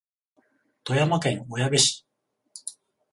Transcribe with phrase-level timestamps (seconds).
[0.83, 2.07] 富山県小矢部市